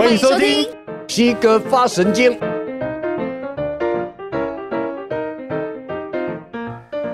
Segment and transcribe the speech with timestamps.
[0.00, 0.66] 欢迎收听
[1.06, 2.40] 西哥发神经。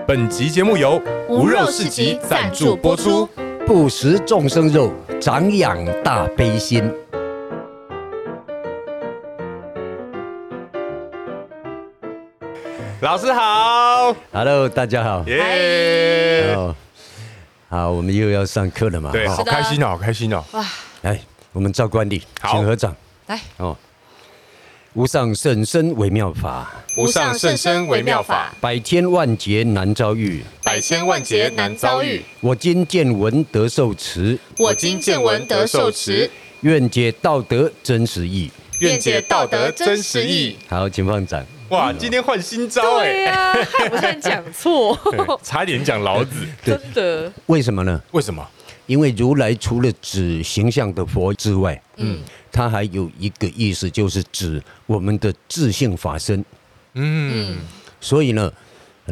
[0.07, 3.29] 本集节目由无肉市集赞助播出。
[3.67, 6.89] 不食众生肉，长养大悲心。
[13.01, 16.75] 老师好，Hello，大家好，耶、yeah！
[17.69, 19.11] 好，我们又要上课了嘛？
[19.11, 20.45] 对，好开心哦，好开心哦！
[20.53, 20.65] 哇，
[21.03, 21.21] 来，
[21.57, 22.95] 我们照惯例，请合掌。
[23.29, 23.75] 来哦，
[24.93, 32.21] 无上甚深微妙法，无上甚深微妙法，百千万劫难遭遇，百千万劫难遭遇。
[32.43, 40.59] 我今见闻得受持，我今见闻得受持，愿解道德真实义，愿解道德真实义。
[40.69, 41.43] 好，请放掌。
[41.71, 43.13] 哇，今天换新招哎！
[43.13, 44.99] 对呀，害我差点讲错，
[45.43, 46.47] 差点讲老子。
[46.63, 47.33] 真的？
[47.47, 47.99] 为什么呢？
[48.11, 48.47] 为什么？
[48.87, 52.21] 因为如来除了指形象的佛之外，嗯，
[52.51, 56.45] 他还有一个意思，就是指我们的自性法身。
[56.95, 57.59] 嗯，
[58.01, 58.53] 所以呢，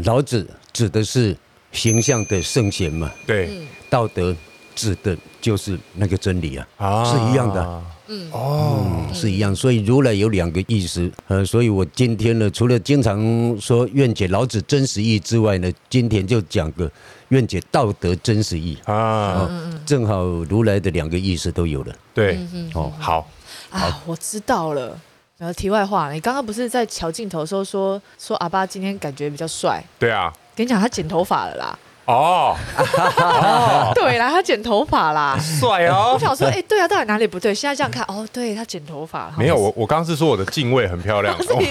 [0.05, 1.36] 老子指的是
[1.72, 3.12] 形象的圣贤嘛。
[3.27, 4.34] 对，道德
[4.75, 7.05] 指的就是那个真理啊，啊。
[7.05, 7.83] 是一样的。
[8.08, 8.30] 嗯。
[8.33, 13.19] 哦、嗯，是一样，所以如来有两个意思，呃，所以我今天呢，除了经常
[13.58, 16.91] 说愿解老子真实意之外呢，今天就讲个
[17.28, 19.48] 愿解道德真实意啊，
[19.86, 21.95] 正好如来的两个意思都有了。
[22.12, 23.27] 对，嗯、哦，好
[23.70, 25.00] 啊，我知道了。
[25.36, 29.83] 然后题外话，你刚刚不是在瞧镜头的时候说说阿爸今天感觉比较帅？
[29.98, 31.78] 对啊，跟你讲他剪头发了啦。
[32.06, 32.55] 哦，
[33.94, 36.12] 对啦，他剪头发啦，帅哦！
[36.14, 37.55] 我想说，哎，对啊，到底哪里不对？
[37.55, 41.66] 现在这样看，哦，对他剪头发，没有我，我刚刚是说我的敬畏很漂亮， 不是你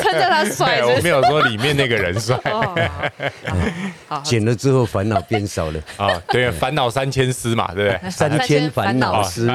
[0.00, 2.38] 称赞他帅，我没有说里面那个人帅。
[4.22, 8.10] 剪了之后烦恼变少了啊，对，烦恼三千丝嘛，对不对？
[8.10, 9.48] 三千烦恼丝，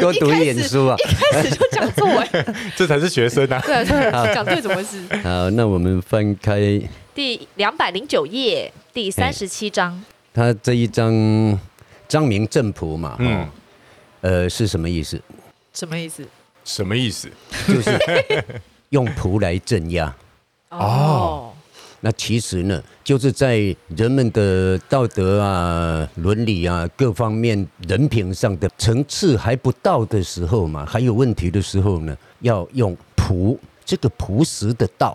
[0.00, 0.96] 多读一点书啊！
[0.98, 2.44] 一开始就讲错哎，
[2.76, 3.60] 这才是学生啊！
[3.66, 3.84] 对，
[4.32, 5.00] 讲对怎么回事？
[5.24, 6.80] 好，那我们翻开
[7.14, 10.02] 第两百零九页第三十七章。
[10.32, 11.58] 他这一章
[12.08, 13.48] 章名正谱嘛，嗯，
[14.20, 15.20] 呃，是什么意思？
[15.72, 16.24] 什么意思？
[16.64, 17.30] 什么意思？
[17.66, 17.98] 就是
[18.90, 20.14] 用仆来镇压。
[20.70, 21.52] 哦。
[22.02, 35.14] 那其实呢，就是在人们的道德啊、伦理啊各方面人品上的层次还不到的时候嘛，还有问题的时候呢，要用朴这个朴实的道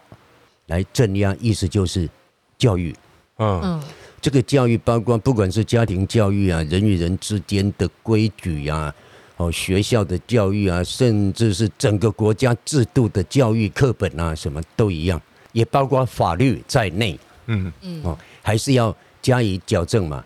[0.68, 2.10] 来镇压，意思就是
[2.58, 2.96] 教育。
[3.38, 3.84] 嗯嗯，
[4.22, 8.94] 这个教育包括不管是家庭教育啊、人与人之间的规矩啊、
[9.38, 15.22] 哦学校的教育啊，甚至是整个国家制度的教育课本啊，什么都一样。
[15.52, 20.24] 也包括法律在内，嗯嗯，哦，还是要加以矫正嘛。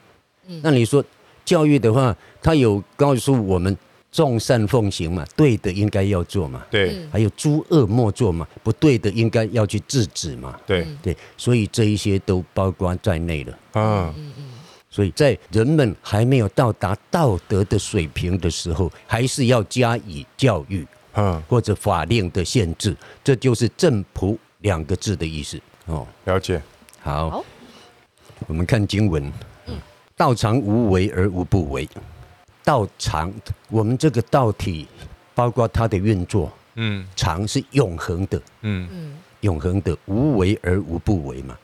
[0.63, 1.03] 那你说
[1.45, 3.75] 教育的话，他有告诉我们
[4.11, 6.65] 众善奉行嘛，对的应该要做嘛。
[6.69, 10.59] 对，还有诸恶莫作嘛，不对的应该要去制止嘛。
[10.65, 13.53] 对对，所以这一些都包括在内了。
[13.73, 14.43] 啊嗯嗯，
[14.89, 24.37] 所以在人们还没有到达道德的水平的时候，还是要加以教育，嗯，或者法令的限制，这就是正朴。
[24.61, 26.61] 两个字的意思哦，了解。
[26.99, 27.45] 好，好
[28.45, 29.31] 我们看经文。
[30.17, 31.87] 道常无为而无不为。
[32.69, 33.33] 道常，
[33.69, 34.85] 我们这个道体，
[35.33, 41.57] 包括它的运作，嗯，常是永恒的，嗯嗯，永恒的，无为而无不为嘛。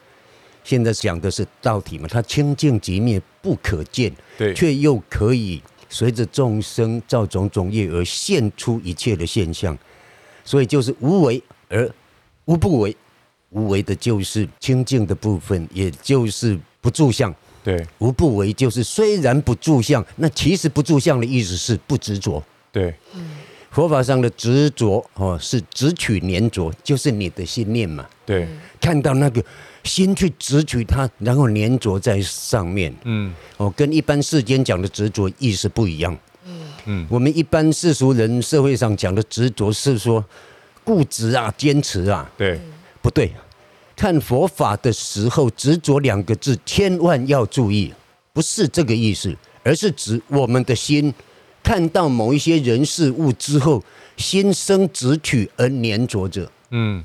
[0.63, 9.77] 现在讲的是道体嘛，它清净寂灭，不可见，对，却又可以随着众生造种种业而现出一切的现象，
[10.43, 11.39] 所以就是无为
[11.69, 11.87] 而。
[12.45, 12.97] 无不为，
[13.51, 17.31] 无为的就是清净的部分，也就是不住相。
[17.65, 22.41] 对，无不为就是虽然不住相，那其实不住相的意思是不执着。
[22.71, 22.93] 对，
[23.71, 28.05] 佛法上的执着哦，是执取粘着，就是你的心念嘛。
[28.23, 28.47] 对，
[28.79, 29.43] 看到那个
[29.83, 32.95] 心去执取它，然后粘着在上面。
[33.05, 36.15] 嗯，哦，跟一般世间讲的执着意思不一样。
[36.45, 40.23] 嗯嗯，我们一般世俗人社会上讲的执着是说。
[40.85, 42.61] 固执啊，坚持啊，对，
[43.01, 43.31] 不对。
[43.95, 47.93] 看佛法的时候，执着两个字千万要注意，
[48.33, 51.13] 不是这个意思，而是指我们的心
[51.63, 53.81] 看到某一些人事物之后，
[54.17, 56.51] 心生执取而粘着着。
[56.71, 57.03] 嗯，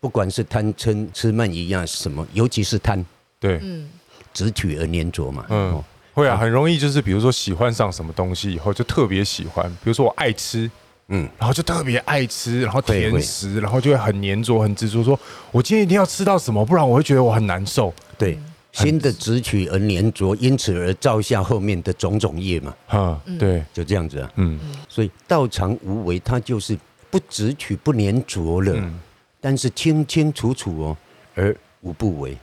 [0.00, 3.04] 不管是贪嗔痴慢疑啊什么，尤其是贪，
[3.38, 3.88] 对，嗯，
[4.32, 5.44] 执取而粘着嘛。
[5.50, 5.82] 嗯，
[6.14, 10.70] 会啊，很容易就是比如说喜欢上什么东西以后，就特别喜欢，比如说我爱吃。
[11.08, 15.18] 嗯，然后就特别爱吃，然后甜食，然后就会很黏着、很执着，说
[15.50, 17.92] 我今天一定要吃到什么，不然我会觉得我很难受。
[18.18, 18.38] 对，
[18.72, 22.74] 新的执取而粘着，因此而造下后面的种种业嘛。
[22.86, 24.30] 哈，对，就这样子啊。
[24.36, 26.78] 嗯，所以道常无为，它就是
[27.10, 29.00] 不执取、不粘着了，嗯
[29.40, 30.96] 但是清清楚楚哦，
[31.34, 32.36] 而无不为，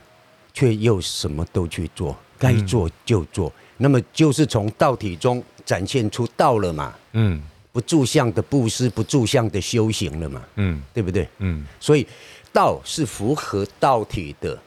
[0.52, 3.52] 却又什么都去做，该做就做。
[3.76, 6.94] 那么就是从道体中展现出道了嘛。
[7.12, 7.40] 嗯
[7.76, 10.42] 不住相的布施，不住相的修行了嘛。
[10.54, 11.28] 嗯对不对？
[11.40, 12.06] 嗯所以
[12.50, 14.58] 道是符合道体的，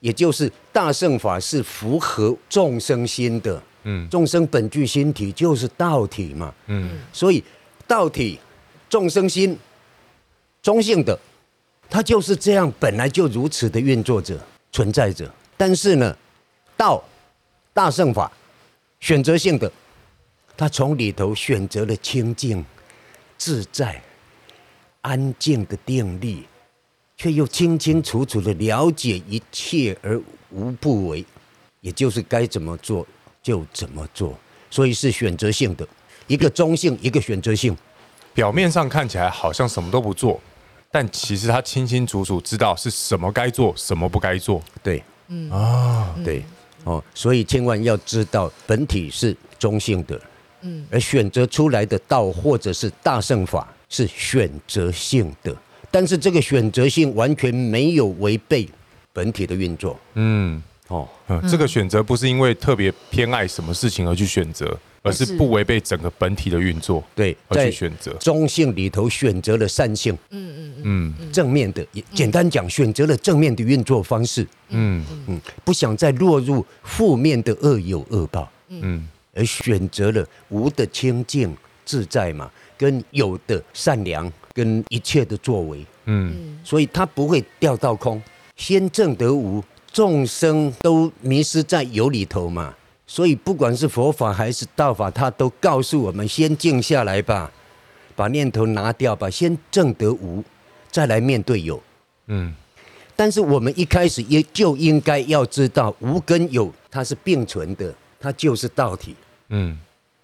[0.00, 3.62] 也就是大圣法是符合众生心的。
[3.84, 6.54] 嗯众生本具心体就是道体嘛。
[6.68, 7.44] 嗯所以
[7.86, 8.38] 道体
[8.88, 9.54] 众生心
[10.62, 11.18] 中性的，
[11.90, 14.34] 它就是这样，本来就如此的运作着、
[14.72, 15.30] 存在着。
[15.58, 16.16] 但是呢，
[16.74, 17.04] 道
[17.74, 18.32] 大圣法
[19.00, 19.70] 选择性的，
[20.56, 22.64] 它从里头选择了清净、
[23.36, 24.02] 自在、
[25.02, 26.46] 安静的定力，
[27.16, 30.20] 却又清清楚楚的了解一切而
[30.50, 31.24] 无不为，
[31.80, 33.06] 也就是该怎么做
[33.42, 34.38] 就怎么做，
[34.70, 35.86] 所以是选择性的，
[36.26, 37.76] 一个中性，一个选择性。
[38.32, 40.40] 表面上看起来好像什么都不做，
[40.90, 44.62] 但其实他清清楚楚知道是什么该做，什么不该做。
[44.82, 45.50] 对，嗯。
[45.50, 46.42] 啊，对，
[46.84, 50.20] 哦，所以千万要知道本体是中性的，
[50.66, 55.54] 嗯，而选择出来的道或者是大圣法是选择性的，
[55.90, 58.68] 但是这个选择性完全没有违背
[59.12, 60.62] 本体的运作，嗯。
[60.88, 68.12] 哦，嗯，这个选择不是因为特别偏爱什么事情而去选择，而是不违背整个本体的运作对，而在去选择。
[68.20, 71.32] 中性里头选择了善性，嗯嗯嗯。
[71.32, 71.84] 正面的，
[72.14, 75.04] 简单讲，选择了正面的运作方式，嗯。
[75.26, 78.48] 嗯，不想再落入负面的恶有恶报。
[78.68, 81.54] 嗯而选择了无的清净
[81.84, 88.20] 自在嘛，跟有的善良，跟一切的作为，嗯所以他不会掉到空。
[88.56, 89.62] 先证得无，
[89.92, 92.74] 众生都迷失在有里头嘛，
[93.06, 97.52] 所以不管是佛法还是道法，他都告诉我们：先静下来吧，
[98.16, 100.42] 把念头拿掉吧，先证得无，
[100.90, 101.82] 再来面对有。
[102.28, 102.54] 嗯
[103.14, 109.14] 但是我们一开始也就应该要知道，无跟有它是并存的，它就是道体。
[109.48, 109.76] 嗯。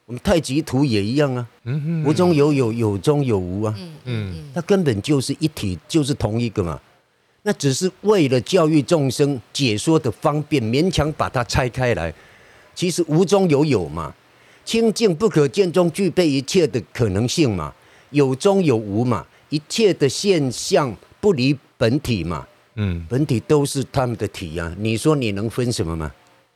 [0.04, 6.78] 我们太极图也一样啊，嗯无中有有，有中有无啊，嗯嗯它根本就是一体，就是同一个嘛。
[7.44, 12.12] 那只是为了教育众生解说的方便，勉强把它拆开来。
[12.74, 14.12] 其实无中有有嘛，
[14.64, 17.72] 清净不可见中具备一切的可能性嘛，
[18.10, 23.06] 有中有无嘛，一切的现象不离本体嘛，嗯。
[23.08, 24.74] 本体都是他们的体啊。
[24.78, 26.12] 你说你能分什么吗？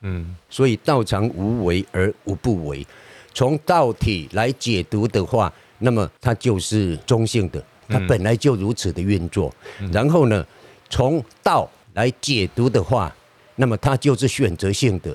[0.08, 2.86] 嗯所以道常无为而无不为。
[3.34, 9.52] 从道体来解读的话，那么它就是中性的，它本来就如此的运作。
[9.92, 10.46] 然后呢，
[10.88, 13.14] 从道来解读的话，
[13.56, 15.14] 那么它就是选择性的，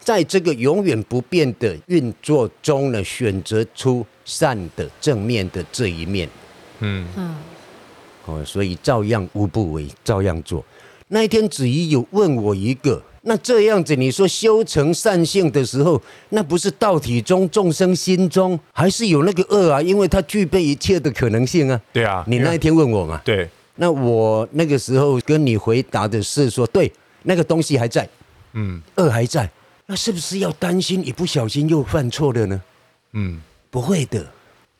[0.00, 6.28] 在这个永远不变的运作中呢，选择出善的正面的这一面。
[6.80, 7.36] 嗯嗯
[8.26, 10.64] 哦，所以照样无不为，照样做。
[11.08, 16.00] 那一天子怡有问我一个，那这样子你说修成善性的时候，
[16.30, 19.82] 那不是道体中众生心中还是有那个恶啊？
[19.82, 21.80] 因为它具备一切的可能性啊。
[21.92, 23.20] 对啊，你那一天问我嘛？
[23.24, 26.90] 对那我那个时候跟你回答的是说，对，
[27.22, 28.08] 那个东西还在，
[28.54, 29.50] 嗯恶还在，
[29.86, 32.62] 那是不是要担心一不小心又犯错了呢？
[33.12, 33.40] 嗯
[33.70, 34.26] 不会的，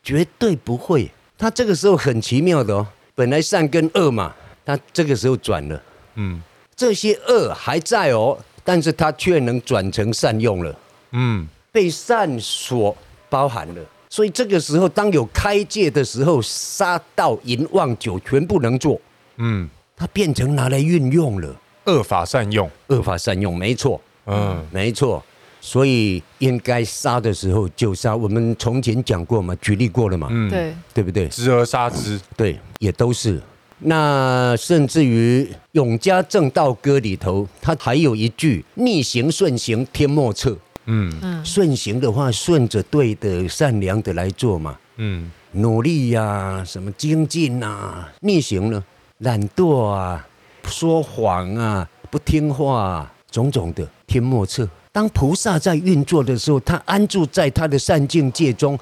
[0.03, 1.09] 绝对不会。
[1.37, 4.33] 他这个时候很奇妙的哦，本来善跟恶嘛，
[4.65, 5.83] 他这个时候转了，
[6.15, 6.41] 嗯
[6.81, 10.75] 这些恶还在哦，但是它却能转成善用了，
[11.11, 12.97] 嗯被善所
[13.29, 13.81] 包含了。
[14.09, 18.99] 所以这个时候，当有开戒的时候，杀盗淫妄酒全部能做，
[19.37, 22.67] 嗯，它变成拿来运用了，恶法善用。
[22.87, 24.01] 恶法善用，没错。
[24.25, 25.23] 嗯没错，
[25.61, 28.15] 所以应该杀的时候就杀。
[28.15, 31.27] 我们从前讲过嘛，举例过了嘛，嗯，，对，对不对？
[31.27, 32.19] 知而杀之。
[32.35, 33.39] 对，也都是。
[33.83, 40.55] 那甚至于《永嘉正道歌》里头，它还有一句“逆行顺行，天莫测”。
[40.85, 48.07] 嗯嗯顺行的话，顺着对的、善良的来做嘛，嗯努力呀、什么精进呐。
[48.21, 48.83] 逆行呢，
[49.19, 50.27] 懒惰啊，
[50.65, 54.67] 说谎啊，不听话啊，种种的，天莫测。
[54.91, 58.77] 当菩萨在运作的时候，他安住在他的善境界中，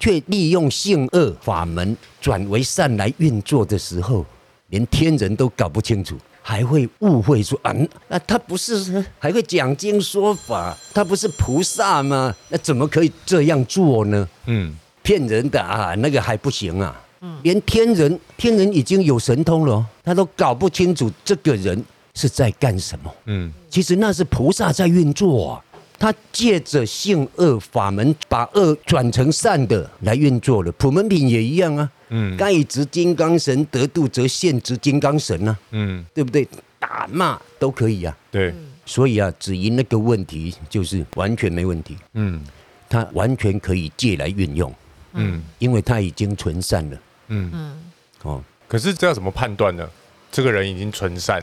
[0.00, 4.24] 却利用性恶法门转为善来运作的时候，
[4.72, 7.74] 连天人都搞不清楚，还会误会说啊，
[8.08, 12.34] 那他不是还会讲经说法，他不是菩萨吗？
[12.48, 14.26] 那怎么可以这样做呢？
[14.46, 16.98] 嗯骗人的啊，那个还不行啊。
[17.42, 23.14] 连天人，天人已经有神通了哦，他都搞不清楚这个人是在干什么？
[23.26, 25.64] 嗯，其实那是菩萨在运作啊，
[26.02, 30.72] 他借着性恶法门，把恶转成善的来运作了。
[30.72, 36.44] 普门品也一样啊，嗯，该执金刚神得度，则现执金刚神啊，嗯，对不对？
[36.80, 38.52] 打骂都可以啊，对，
[38.84, 42.42] 所以啊，只因那个问题就是完全没问题，嗯，
[42.88, 44.74] 他完全可以借来运用，
[45.12, 47.48] 嗯，因为他已经存善了，嗯。
[47.54, 47.76] 嗯，
[48.24, 49.88] 哦，可是这要怎么判断呢？
[50.32, 51.40] 这个人已经纯善，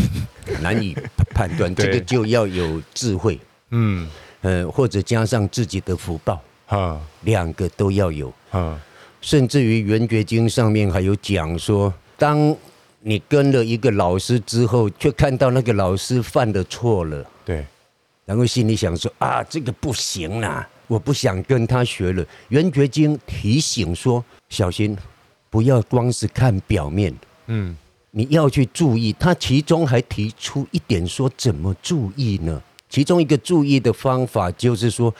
[0.62, 0.96] 难以
[1.34, 3.38] 判断，这个就要有智慧，
[3.70, 4.08] 嗯，
[4.42, 8.80] 呃，或者加上自己的福报，啊，两个都要有，啊，
[9.20, 12.56] 甚至于《圆觉经》上面还有讲说，当
[13.00, 17.64] 你跟了一个老师之后，却看到那个老师犯了错了，对，
[18.24, 22.24] 然后心里想说啊，这个不行啦，我不想跟他学了。
[22.48, 24.96] 《圆觉经》提醒说，小心，
[25.48, 27.14] 不要光是看表面，
[27.46, 27.76] 嗯，
[28.10, 29.12] 你要去注意。
[29.18, 32.60] 他其中还提出一点说，怎么注意呢？
[32.90, 35.14] 其中一个注意的方法就是说，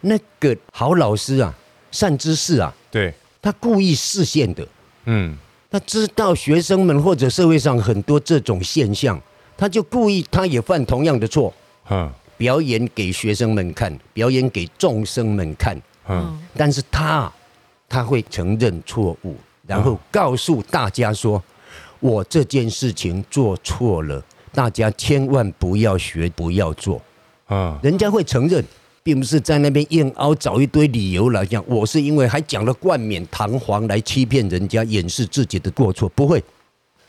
[0.00, 1.54] 那个好老师啊，
[1.90, 4.66] 善知识啊，对，他故意视线的，
[5.04, 5.36] 嗯。
[5.68, 9.20] 他知道学生们或者社会上很多这种现象，
[9.58, 11.52] 他就故意他也犯同样的错，
[11.90, 15.78] 嗯，表演给学生们看，表演给众生们看，
[16.08, 17.30] 嗯，但是他
[17.88, 21.42] 他会承认错误，然后告诉大家说，
[21.98, 27.02] 我这件事情做错了，大家千万不要学，不要做，
[27.46, 28.64] 啊，人家会承认。
[29.02, 36.08] 并不是在那边硬凹找一堆理由来讲，我是因为还讲了冠冕堂皇来欺骗人家，掩饰自己的过错。
[36.08, 36.42] 不会，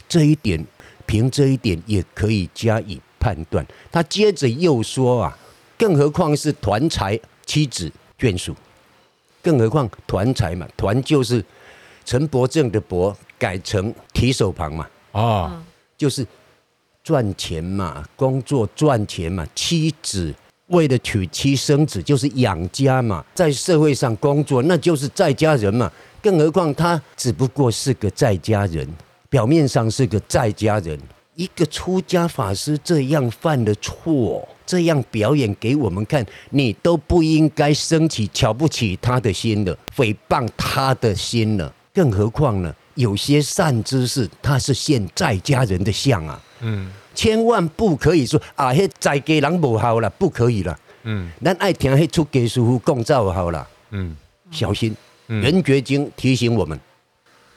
[0.07, 0.63] 这一点
[1.07, 3.65] 凭这一点也可以加以判断。
[3.91, 5.35] 他接着又说啊，
[5.75, 8.55] 更何况是团财妻子眷属，
[9.41, 11.43] 更何况团财嘛，团就是
[12.05, 15.63] 陈伯正的伯改成提手旁嘛，啊，
[15.97, 16.23] 就是
[17.07, 20.35] 赚钱嘛，工作赚钱嘛，妻子。
[20.67, 25.89] 为了娶妻生子，就是养家嘛，在社会上工作，那就是在家人嘛。
[26.21, 28.85] 更何况他只不过是个在家人，
[29.29, 30.99] 表面上是个在家人。
[31.35, 41.73] 一个出家法师这样犯了错，这样表演给我们看，你都不应该升起瞧不起他的心了，诽谤他的心了。
[41.93, 46.91] 更何况呢，有些善知识他是现在家人的相啊，嗯。
[47.15, 50.79] 千万不可以说啊，迄在家人不好了，不可以了。
[51.01, 53.67] 嗯，咱爱听迄出家师父讲就好了。
[53.89, 54.15] 嗯，
[54.51, 54.95] 小心。
[55.27, 56.79] 嗯，《圆觉经》提醒我们。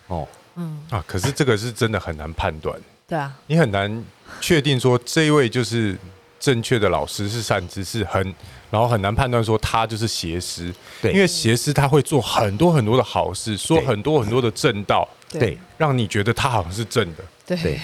[0.06, 0.26] 哦，
[0.56, 2.74] 嗯啊，可是这个是真的很难判断。
[3.06, 4.02] 对啊，你很难
[4.40, 5.94] 确定说这一位就是
[6.38, 8.34] 正确的老师是善知识，很
[8.70, 10.74] 然后很难判断说他就是邪师。
[11.02, 17.24] 对，因为邪师他会做很多很多的好事，说很多很多的正道，对，让你觉得他好像是正的。
[17.44, 17.78] 对。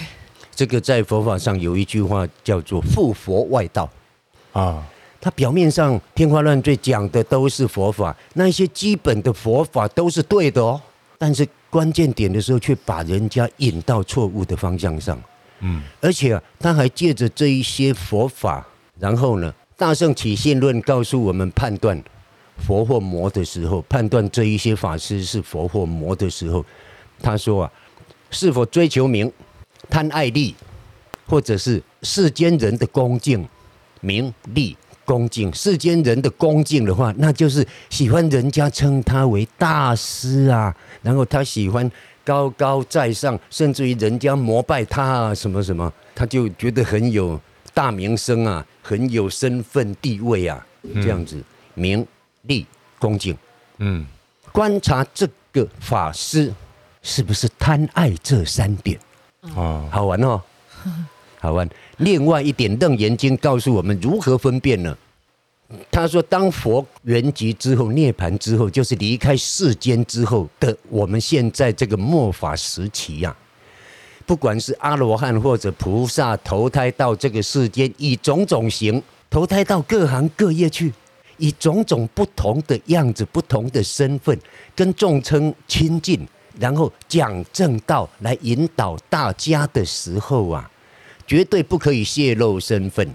[0.57, 3.87] 这个在佛法上有一句话叫做“附佛外道”，
[4.53, 4.83] 啊，
[5.21, 10.81] 他表面上天花乱坠讲的都是佛法，那些基本的佛法都是对的哦，
[11.19, 15.21] 但是关键点的时候却把人家引到错误的方向上，
[15.59, 18.65] 嗯，而且啊，他还借着这一些佛法，
[18.97, 22.03] 然后呢，《大圣起信论》告诉我们判断
[22.65, 26.65] 佛或魔的时候，判断这一些法师是佛或魔的时候，
[27.21, 27.71] 他说啊，
[28.31, 29.31] 是否追求名？
[29.89, 30.55] 贪爱利，
[31.25, 33.47] 或者是世间人的恭敬、
[34.01, 34.75] 名利、
[35.05, 35.53] 恭敬。
[35.53, 41.89] 世间人的恭敬的话，那就是喜欢人家称他为大师啊，然后他喜欢
[42.23, 47.39] 高高在上，甚至于人家膜拜他啊，什么什么，他就觉得很有
[47.73, 50.65] 大名声啊，很有身份地位啊，
[50.95, 51.41] 这样子，
[51.73, 52.05] 名
[52.43, 52.65] 利
[52.99, 53.37] 恭敬。
[53.77, 54.05] 嗯，
[54.51, 56.51] 观察这个法师
[57.01, 58.99] 是不是贪爱这三点？
[59.41, 60.41] 哦，好玩哦，
[61.39, 61.69] 好玩。
[61.97, 64.97] 另外一点，《楞严经》告诉我们如何分辨呢？
[65.91, 73.35] 他说，当佛圆寂之后，涅盘之后，就是离开世间之后的我们现在这个末法时期呀、啊，
[74.25, 80.93] 不管是阿罗汉或者菩萨投胎到这个世间，以种种形投胎到各行各业去，
[81.35, 84.39] 以种种不同的样子、不同的身份，
[84.73, 86.25] 跟众生亲近。
[86.59, 90.69] 然后讲正道来引导大家的时候啊，
[91.25, 93.07] 绝对不可以泄露身份，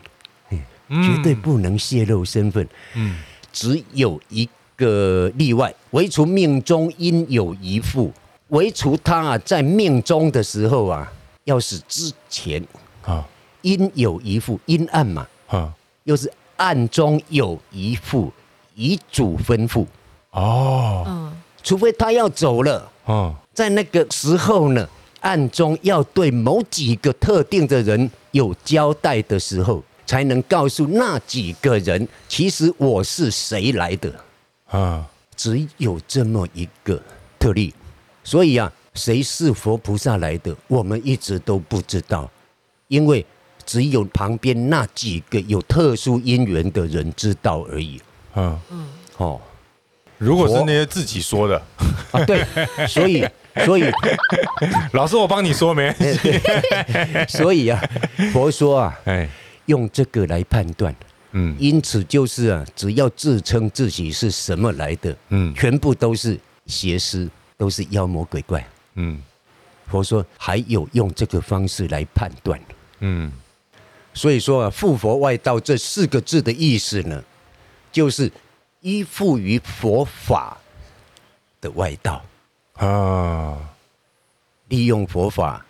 [0.89, 2.67] 绝对不能泄露身份。
[2.95, 3.19] 嗯，
[3.53, 8.13] 只有一个例外，唯除命中应有一副，
[8.49, 11.13] 唯除他啊在命中的时候啊，
[11.45, 12.65] 要是之前
[13.05, 13.27] 啊。
[13.63, 15.73] 应有一副阴暗嘛，啊，
[16.03, 18.33] 又是暗中有一副
[18.75, 19.87] 遗嘱吩咐。
[20.33, 21.33] 哦，嗯，
[21.63, 22.91] 除非他要走了。
[23.05, 24.89] 哦，在那个时候呢，
[25.21, 34.15] 暗中要对某几个特定的人有交代的时候，才能告诉那几个人，其实我是谁来的
[34.67, 35.07] 啊？
[35.37, 37.03] 只有这么一个
[37.39, 37.75] 特例，
[38.23, 42.31] 所以啊，谁是佛菩萨来的，我们一直都不知道，
[42.87, 43.25] 因为
[43.67, 48.01] 只有旁边那几个有特殊因缘的人知道而已。
[48.35, 49.41] 嗯嗯，哦。
[50.23, 51.61] 如果是那些自己说的。
[52.13, 52.45] 啊，对，
[52.87, 53.27] 所以
[53.65, 53.85] 所以。
[54.93, 55.93] 老师我帮你说没？
[55.93, 56.41] 关系，
[57.29, 57.83] 所以啊，
[58.33, 59.29] 佛说啊，哎，
[59.67, 60.95] 用这个来判断，
[61.33, 68.65] 嗯，因此就是啊，只要自称自己是什么来的，嗯，全部都是邪师，都是妖魔鬼怪，
[68.95, 69.21] 嗯，
[69.89, 72.61] 佛说还有用这个方式来判断，
[73.01, 73.33] 嗯，
[74.15, 77.23] 所以说啊，附佛外道这四个字的意思呢，
[77.91, 78.31] 就是。
[78.83, 80.59] 依附于佛法
[81.61, 82.23] 的外道
[82.75, 83.59] 啊，
[84.69, 85.65] 利用佛法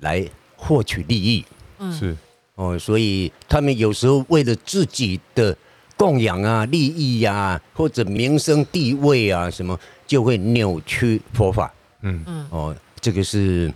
[0.00, 0.26] 来
[0.56, 1.44] 获取利益，
[1.78, 1.92] 嗯。
[1.92, 2.16] 是。
[2.56, 5.56] 哦，所以他们有时候为了自己的
[5.96, 11.72] 供养啊、利益呀、啊，或者名声地位啊什么，就会扭曲佛法。
[12.02, 12.22] 嗯。
[12.26, 13.72] 嗯，哦，这个是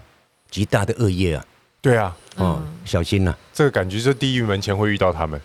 [0.50, 1.44] 极大的恶业啊。
[1.84, 2.16] 对啊。
[2.36, 3.38] 哦，小心呐、啊！
[3.52, 5.40] 这个感觉是地狱门前会遇到他们。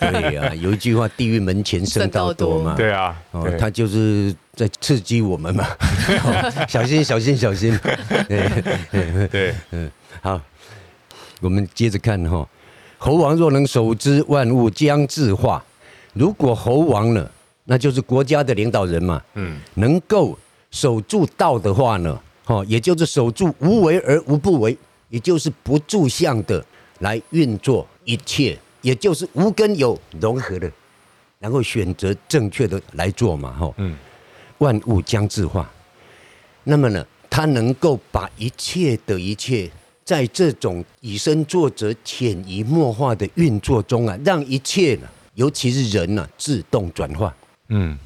[0.00, 2.74] 对呀、啊， 有一句话，“地狱门前僧道多”嘛。
[2.74, 5.66] 对啊，哦，他就是在刺激我们嘛。
[6.24, 7.78] 哦、小心，小心，小心。
[8.26, 9.90] 对对，嗯，
[10.22, 10.40] 好，
[11.42, 12.48] 我们接着看哈。
[12.96, 15.62] 猴王若能守之，万物将自化。
[16.14, 17.28] 如果猴王呢，
[17.64, 19.20] 那就是国家的领导人嘛。
[19.34, 20.38] 嗯，能够
[20.70, 24.74] 守住道的话呢，哦，也就是守住无为而无不为。
[25.08, 26.64] 也就是不住相的
[27.00, 30.70] 来运作一切，也就是无根有融合的，
[31.38, 33.96] 然后选择正确的来做嘛，哈，嗯，
[34.58, 35.70] 万物将自化。
[36.64, 39.70] 那么呢，他能够把一切的一切，
[40.04, 47.34] 在这种以身作则、潜移默化的运作中啊，让一切呢，尤其是人呢，自动转化，
[47.68, 47.96] 嗯，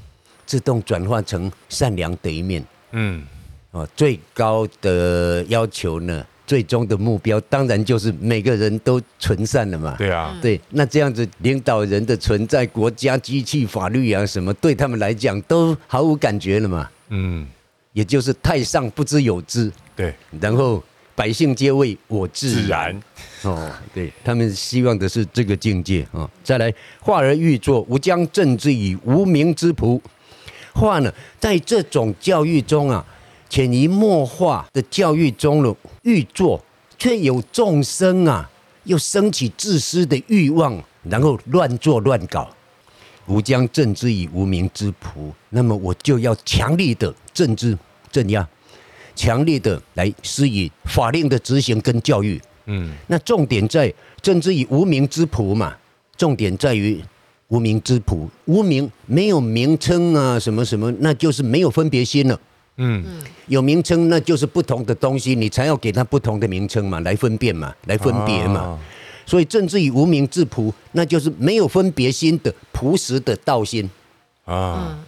[0.44, 3.26] 自动转化成善良的一面，嗯，
[3.70, 6.26] 哦，最高的要求呢。
[6.50, 9.94] 最终的目标当然就是每个人都存善了嘛。
[9.96, 16.90] 对啊，对，那这样子领导人的存在、国家机器、法律啊什么，对他们来讲都毫无感觉了嘛。
[17.10, 17.46] 嗯，
[17.92, 19.70] 也就是太上不知有之。
[19.94, 20.82] 对，然后
[21.14, 23.00] 百姓皆为我自然。
[23.40, 26.28] 自然哦，对他们希望的是这个境界啊。
[26.42, 30.00] 再来，化而欲作，吾将镇之以无名之仆。
[30.74, 33.06] 化呢，在这种教育中啊。
[33.50, 36.64] 潜移默化的教育中了，欲作
[36.96, 38.48] 却有众生啊，
[38.84, 42.48] 又升起自私的欲望，然后乱做乱搞。
[43.26, 47.76] 吾将镇之以无名之仆，那么我就要强力的镇之
[48.10, 48.48] 镇压，
[49.16, 52.40] 强力的来施以法令的执行跟教育。
[52.66, 55.76] 嗯，那重点在镇之以无名之仆嘛，
[56.16, 57.02] 重点在于
[57.48, 62.40] 无名之仆，无名没有名称啊，什么什么，那就是没有分别心了。
[62.82, 63.04] 嗯，
[63.46, 68.60] 有名称那就是不同的东西，你才要给它不同的名称嘛，来分辨嘛，来分别嘛。
[68.60, 68.78] 啊、
[69.26, 73.88] 所以政治以无名之朴，那就是没有分别心的朴实的道心
[74.46, 74.98] 啊。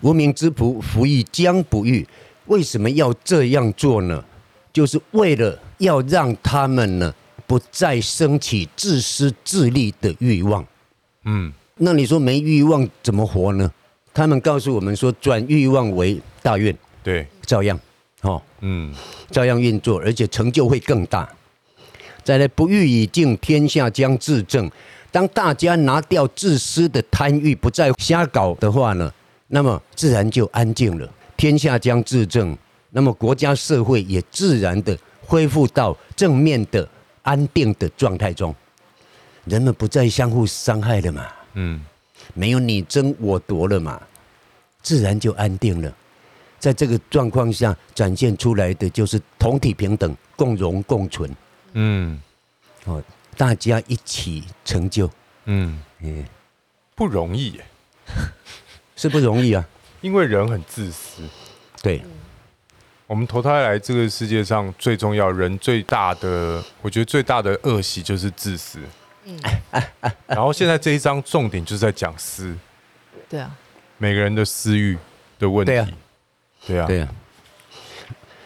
[0.00, 2.06] 无名之仆，夫亦将不欲。
[2.46, 4.24] 为什么要这样做呢？
[4.72, 7.12] 就是为了要让他们呢
[7.48, 10.64] 不再升起自私自利的欲望。
[11.24, 13.68] 嗯，那你说没欲望怎么活呢？
[14.14, 16.76] 他们告诉我们说，转欲望为大愿。
[17.02, 17.78] 对，照样，
[18.20, 18.94] 哦，嗯，
[19.30, 21.28] 照样运作，而且成就会更大。
[22.22, 24.70] 再来，不欲以静，天下将自正。
[25.10, 29.12] 当大家拿掉自私的贪欲，不再瞎搞的话呢，
[29.48, 32.56] 那么自然就安静了，天下将自正。
[32.90, 36.88] 那么国家社会也自然的恢复到正面的
[37.22, 38.54] 安定的状态中，
[39.44, 41.80] 人们不再相互伤害了嘛，嗯，
[42.34, 44.00] 没有你争我夺了嘛，
[44.82, 45.92] 自然就安定了。
[46.62, 51.28] 在这个状况下展现出来的就是同体平等、共荣共存。
[51.72, 52.22] 嗯，
[52.84, 53.02] 哦，
[53.36, 55.10] 大家一起成就。
[55.46, 56.24] 嗯，嗯，
[56.94, 57.60] 不容易，
[58.94, 59.68] 是不容易啊，
[60.02, 61.24] 因为人很自私。
[61.82, 62.00] 对，
[63.08, 68.78] 我们投胎来这个世界上，最重要人最大的，我觉得最大的恶习就是自私。
[69.24, 69.36] 嗯，
[70.28, 72.56] 然后现在这一章重点就是在讲私。
[73.28, 73.50] 对啊，
[73.98, 74.96] 每个人的私欲
[75.40, 75.72] 的问题。
[75.72, 75.88] 对啊，
[76.66, 77.08] 对啊，对啊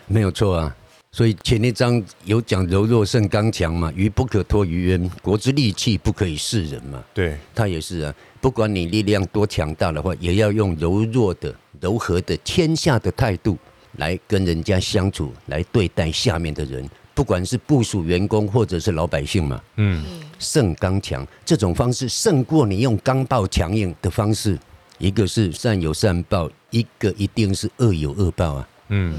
[0.06, 0.74] 没有错啊。
[1.12, 7.02] 所以前一章有讲柔弱胜刚强嘛，鱼不可脱于渊，国之利器不可以示人嘛。
[7.14, 8.14] 对，他也是啊。
[8.38, 13.56] 不管你力量多强大的话，也要用柔弱的、柔和的、天下的态度
[13.92, 19.60] 来跟人家相处，来对待下面的人，不管是部署员工或者是老百姓嘛。
[19.76, 20.04] 嗯，
[20.38, 24.58] 胜刚强这种方式胜过你用刚暴强硬的方式，
[24.98, 28.68] 一个是善有善报，一个一定是恶有恶报啊。
[28.88, 29.14] 嗯，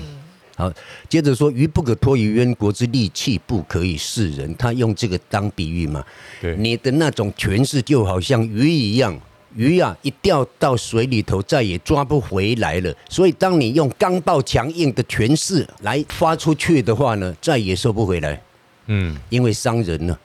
[0.56, 0.72] 好，
[1.10, 4.56] 接着说鱼不可脱于渊，国之利器不可以示人。
[4.56, 6.04] 他用这个当比喻嘛。
[6.42, 9.20] 对，你的那种权势就好像鱼一样。
[9.56, 12.94] 鱼啊，一掉到水里头，再也抓不回来了。
[13.10, 18.40] 所以，当你用刚暴强硬的权势来发出去的话呢，再也收不回来。
[18.86, 20.16] 嗯，因为伤人呢，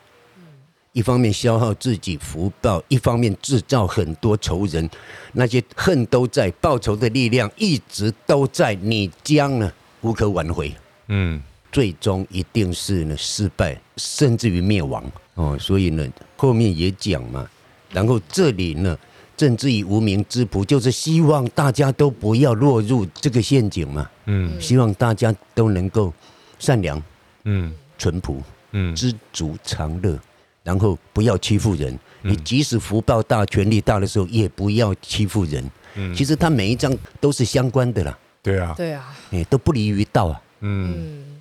[0.93, 4.89] 一方面消耗自己福报，一方面制造很多仇人，
[5.33, 10.73] 那些恨都在，报仇的力量一直都在，你将呢无可挽回。
[11.09, 15.05] 嗯，最终一定是呢失败，甚至于灭亡。
[15.35, 17.49] 哦，所以呢，后面也讲嘛，
[17.91, 18.99] 然后这里呢。
[19.35, 24.09] 政治以无名之仆，就是希望大家都不要落入这个陷阱嘛。
[24.27, 26.13] 嗯，希望大家都能够
[26.61, 27.03] 善良，
[27.45, 30.17] 嗯，淳朴，嗯，知足常乐，
[30.63, 31.99] 然后不要欺负人。
[32.23, 35.65] 你即使福报大、权力大的时候，也不要欺负人。
[35.95, 38.19] 嗯，其实他每一章都是相关的啦。
[38.43, 40.41] 对啊，对啊，哎，都不离于道啊。
[40.61, 41.41] 嗯，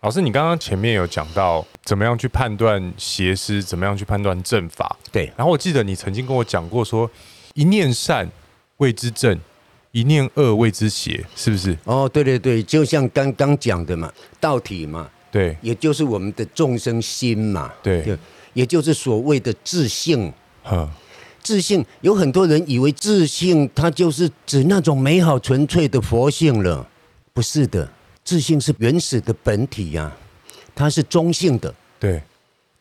[0.00, 4.96] 老师，你刚刚前面有讲到怎么样去判断邪师，怎么样去判断正法。
[5.12, 7.10] 对，然后我记得你曾经跟我讲过说。
[7.56, 8.28] 一念善
[8.78, 9.38] 谓之正，
[9.92, 11.78] 一念恶谓之邪，是不是？
[11.84, 18.18] 哦，对对对，就像刚刚讲的嘛，道体嘛，对，也就是我们的众生心嘛，对，
[18.54, 20.32] 也就是所谓的自信。
[20.62, 20.88] 哈，
[21.42, 26.88] 自信有很多人以为自信它就是指那种美好纯粹的佛性了，
[27.34, 27.86] 不是的，
[28.24, 30.10] 自信是原始的本体呀，
[30.74, 32.22] 它是中性的，对，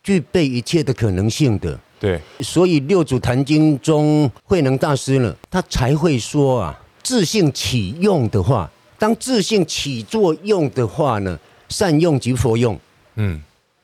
[0.01, 1.77] 具备一切的可能性的。
[1.99, 12.77] 对，所以六祖坛经中慧能大师呢，他才会说啊，自信起用的话，当自信起作用的话呢，善用即佛用，
[13.15, 13.41] 嗯，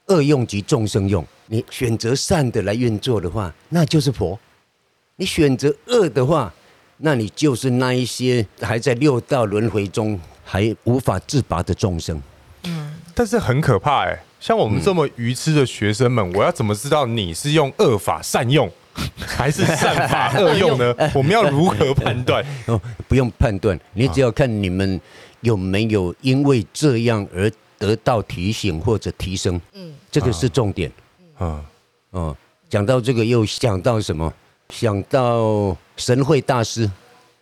[0.07, 1.25] 恶用即众生用。
[1.51, 4.37] 你选择善的来运作的话，那就是佛；
[5.15, 6.53] 你选择恶的话，
[6.97, 12.21] 那你就是那一些还在六道轮回中还无法自拔的众生。
[12.65, 14.17] 嗯，但是很可怕哎。
[14.39, 18.71] 像我们这么愚痴的学生们，我要怎么知道你是用恶法善用，
[19.17, 20.95] 还是善法恶用呢？
[21.13, 22.45] 我们要如何判断？
[22.67, 25.01] 哦，不用判断，你只要看你们
[25.41, 29.59] 有没有因为这样而得到提醒或者提升。
[29.73, 30.89] 嗯，这个是重点。
[30.89, 30.93] 啊，
[32.11, 32.35] 哦，
[32.69, 34.31] 讲到这个又想到什么？
[34.69, 36.89] 想到神会大师。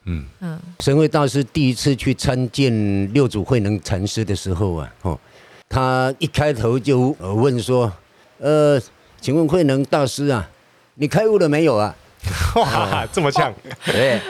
[0.06, 5.20] 嗯嗯，神会大师第一次去参见六祖慧能禅师的时候啊，哦。
[5.68, 7.92] 他一开头就问说
[8.40, 8.82] ：“呃，
[9.20, 10.50] 请问慧能大师啊，
[10.96, 11.94] 你开悟了没有啊？”
[12.56, 13.54] 哇，这么呛！
[13.86, 14.22] 对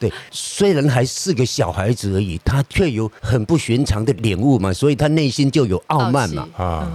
[0.00, 6.48] 对，虽然还是个小孩子而已，他却有很不寻常的领悟嘛，所以他内心就有傲慢嘛。
[6.56, 6.92] 啊，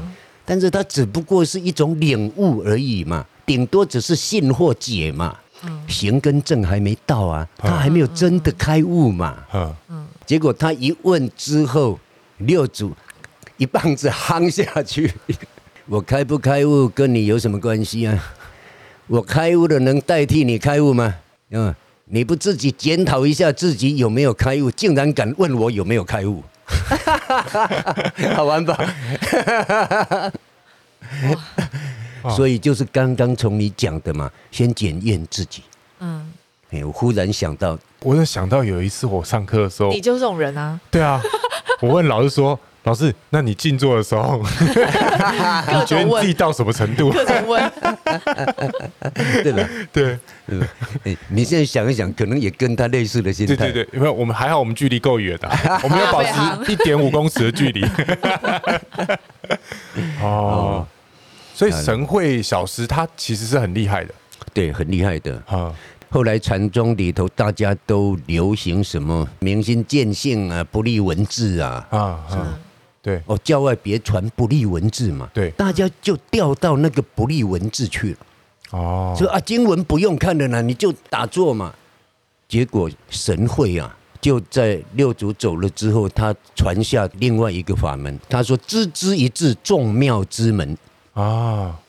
[0.48, 5.36] 但是他只不过是一种领悟而已嘛，顶多只是信或解嘛。
[5.88, 9.36] 行跟正还没到啊，他还没有真的开悟嘛。
[9.54, 10.08] 嗯嗯。
[10.26, 12.00] 结果他一问之后，
[12.38, 12.96] 六祖。
[13.58, 15.12] 一棒子夯下去，
[15.90, 18.24] 我开不开悟跟你有什么关系啊？
[19.08, 21.16] 我开悟了能代替你开悟吗？
[21.50, 21.74] 嗯，
[22.06, 26.44] 你不自己检讨一下自己有没有开悟，竟然敢问我有没有开悟？
[28.36, 28.78] 好玩吧？
[32.36, 35.64] 所以就是刚刚从你讲的嘛，先检验自己。
[36.00, 36.32] 嗯，
[36.72, 40.80] 哎，我忽然想到，我就想到有一次我上课的时候，你就是这种人啊？
[40.92, 41.22] 对啊，
[41.82, 42.60] 我问老师说。
[42.88, 47.12] 老师，那你静坐的时候， 你觉得你自己到什么程度？
[47.12, 47.72] 各种问，
[49.44, 49.70] 对吧？
[49.92, 50.18] 对，
[51.04, 53.56] 哎，你现在想一想，可能也跟他类似的心态。
[53.58, 55.50] 对对对，因为我们还好，我们距离够远的，
[55.84, 57.86] 我们要保持一点五公尺的距离。
[60.22, 60.88] 哦，
[61.54, 64.14] 所以神会小师他其实是很厉害的，
[64.54, 65.44] 对，很厉害的。
[65.46, 65.76] 啊。
[66.10, 72.58] 后来禅宗里头，大家都流行什么明心见性啊，不立文字啊，啊啊。
[73.08, 75.30] 对哦，教外别传不利文字嘛。
[75.34, 78.18] 对，大家就掉到那个不利文字去了。
[78.72, 81.74] 哦，说啊，经文不用看了呢，你就打坐嘛。
[82.50, 88.20] 结果神会啊，就在六祖走了之后，他传下另外一个法门。
[88.28, 90.78] 他说：“知之一字，众妙之门。”
[91.16, 91.80] 啊，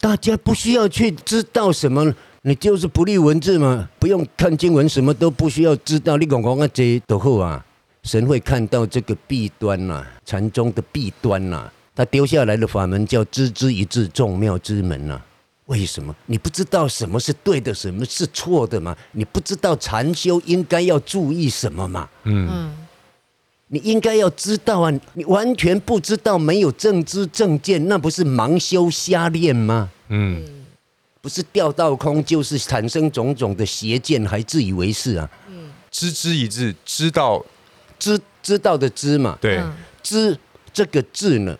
[0.00, 6.16] 大家不需要去知道什么，你就是不立文字嘛，不用看经文，什么都不需要知道。
[6.16, 7.64] 你讲讲啊，这都好啊。
[8.02, 15.20] 神会看到这个弊端呐，禅宗的弊端呐，他丢下来的法门叫知之一字，众妙之门呐。
[15.66, 16.14] 为什么？
[16.24, 18.96] 你不知道什么是对的，什么是错的吗？
[19.12, 22.08] 你不知道禅修应该要注意什么吗？
[22.24, 22.74] 嗯，
[23.66, 24.90] 你应该要知道啊！
[25.12, 29.90] 你完全不知道，没有正知正见，那不是盲修瞎练吗？
[30.08, 30.42] 嗯，
[31.20, 35.28] 不是掉到空，就是产生种种的邪见，还自以为是啊。
[35.50, 37.44] 嗯，知之以智，知道
[37.98, 39.36] 知知道的知嘛。
[39.40, 39.62] 对，
[40.02, 40.36] 知
[40.72, 41.56] 这个字呢，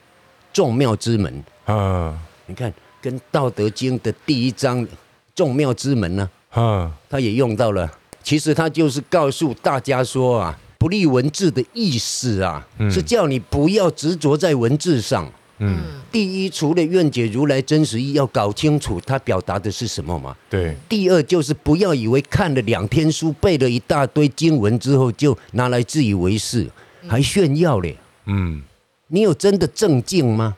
[0.53, 2.19] 众妙之门啊。
[2.47, 4.87] 你看，跟《道德经》的第一章
[5.35, 7.91] 众妙之门呢，啊，他也用到了。
[8.23, 10.59] 其实他就是告诉大家说啊。
[10.81, 15.29] 不立文字的意思啊，嗯、是叫你不要执着在文字上。
[15.59, 20.37] 嗯，第一，除了愿解如来真实意，要搞清楚他表达的是什么嘛。
[20.49, 20.77] 对。
[20.89, 26.67] 第二，就是不要以为看了两天书，背了一大堆经文之后，就拿来自以为是，
[27.07, 27.97] 还炫耀嘞。
[28.27, 28.63] 嗯。
[29.09, 30.57] 你有真的正境吗？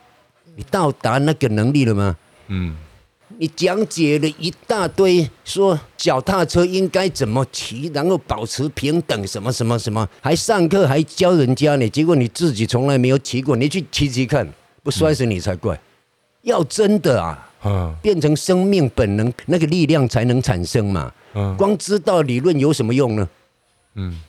[0.57, 2.17] 你到达那个能力了吗？
[2.49, 2.77] 嗯。
[3.39, 11.89] 你讲解了一大堆，说脚踏车应该怎么骑，然后保持平等，什么什么什么，还上课还教人家呢。
[11.89, 14.47] 结果你自己从来没有骑过，你去骑骑看，
[14.91, 15.77] 不摔死你才怪。
[15.77, 15.81] 嗯、
[16.43, 21.13] 要真的啊，嗯、变成生命本能，那个力量才能产生嘛。
[21.35, 23.29] 嗯、光知道理论有什么用呢？
[23.95, 24.21] 嗯，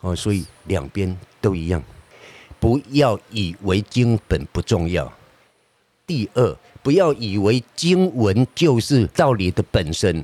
[0.00, 1.82] 哦，所以两边都一样，
[2.60, 5.12] 不要以为经本不重要。
[6.06, 6.56] 第二。
[6.84, 10.22] 不要以为经文就是道理的本身，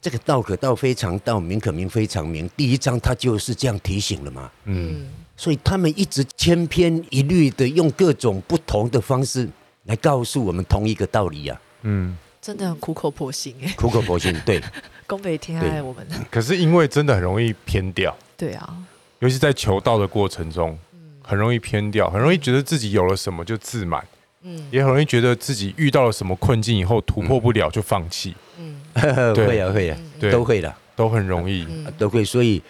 [0.00, 2.48] 这个道可道非常道，名可名非常名。
[2.56, 4.50] 第一章他就是这样提醒了嘛。
[4.64, 9.48] 嗯，所以他们一直千篇一律的用各种不同的方式
[9.84, 11.60] 来告诉我们同一个道理呀。
[11.82, 13.74] 嗯，真的很苦口婆心哎。
[13.76, 14.62] 苦口婆心，对。
[15.06, 16.06] 宫北天爱我们。
[16.30, 18.16] 可是因为真的很容易偏掉。
[18.36, 18.76] 对啊。
[19.18, 20.78] 尤其在求道的过程中，
[21.20, 24.02] 很容易偏掉，很容易觉得自己有了什么就自满。
[24.42, 28.34] 嗯，也很容易觉得自己遇到了什么困境以后突破不了就放弃。
[28.58, 28.79] 嗯，
[29.34, 29.96] 会呀会呀，
[30.30, 31.66] 都会的，都很容易，
[31.98, 32.24] 都会。
[32.24, 32.62] 所以，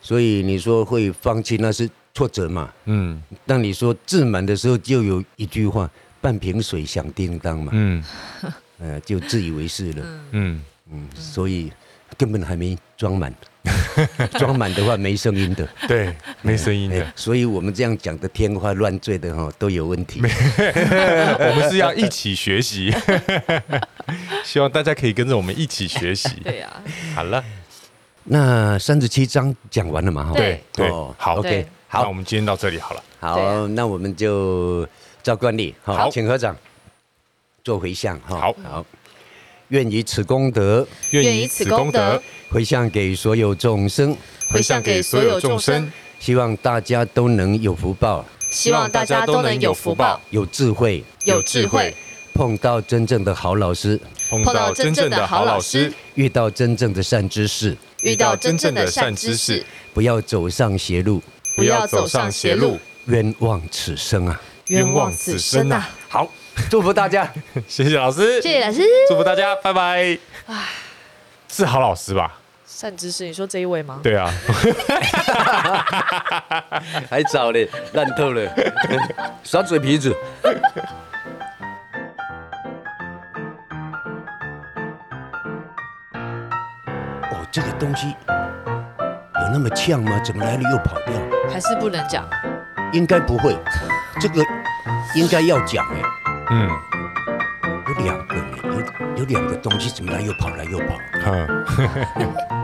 [0.00, 2.72] 所以你说会放弃那是挫折嘛。
[2.86, 7.72] 嗯，当你说自满的时候，就有一句话：半瓶水响叮当嘛。
[7.74, 8.04] 嗯，
[8.78, 10.02] 呃，就自以为是了。
[10.32, 11.72] 嗯嗯，所以
[12.16, 13.32] 根本还没装满。
[14.38, 20.20] 装满的话没声音的，对，没声音的，所以我们这样讲的天花乱坠的哈都有问题。
[20.22, 22.94] 我们是要一起学习，
[24.44, 26.28] 希望大家可以跟着我们一起学习。
[26.44, 26.80] 对呀，
[27.14, 27.42] 好了，
[28.24, 30.24] 那三十七章讲完了嘛？
[30.26, 33.02] 哈对对，好，OK，好，那我们今天到这里好了。
[33.18, 34.86] 好，那我们就
[35.24, 36.56] 照惯例，好，请合掌
[37.64, 38.38] 做回向哈。
[38.38, 38.86] 好，好。
[39.68, 44.16] 愿以此功德，愿以此功德回向给所有众生，
[44.48, 45.90] 回向给所有众生。
[46.18, 51.94] 希望大家都能有福报，希望大家都能有福报，有智慧，有智慧。
[52.32, 53.98] 碰到真正的好老师，
[54.28, 59.64] 碰到真正的好老师，遇到真正的善知识，遇到真正的善知识。
[59.92, 61.22] 不要走上邪路，
[61.54, 62.78] 不要走上邪路。
[63.06, 65.88] 冤枉此生啊，冤枉此生啊。
[66.08, 66.30] 好。
[66.70, 67.28] 祝福大家，
[67.68, 70.18] 谢谢老师，谢谢老师，祝福大家，拜拜。
[70.46, 70.64] 唉，
[71.48, 72.38] 是好老师吧？
[72.66, 74.00] 善知识，你说这一位吗？
[74.02, 74.30] 对啊，
[77.08, 78.50] 还早嘞，烂透了，
[79.44, 80.14] 耍嘴皮子。
[87.30, 90.20] 哦，这个东西有那么呛吗？
[90.24, 91.14] 怎么来了又跑掉？
[91.50, 92.28] 还是不能讲？
[92.92, 93.56] 应该不会，
[94.20, 94.42] 这个
[95.14, 96.00] 应该要讲哎。
[96.50, 96.68] 嗯，
[97.88, 100.96] 有两个，有有两个东西，怎么来又跑来又跑？
[101.20, 102.46] 哈。